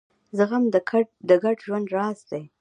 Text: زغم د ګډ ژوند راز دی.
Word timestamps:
زغم 0.37 0.63
د 1.27 1.31
ګډ 1.43 1.55
ژوند 1.65 1.87
راز 1.95 2.19
دی. 2.29 2.43